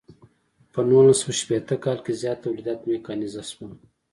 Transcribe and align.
په 0.73 0.79
نولس 0.89 1.17
سوه 1.21 1.33
شپیته 1.39 1.75
کال 1.83 1.97
کې 2.05 2.13
زیات 2.21 2.37
تولیدات 2.45 2.79
میکانیزه 2.91 3.43
شول. 3.51 3.71